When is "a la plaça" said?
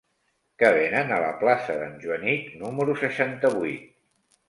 1.17-1.77